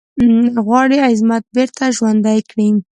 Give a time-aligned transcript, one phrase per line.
[0.65, 2.69] غواړي عظمت بیرته ژوندی کړی.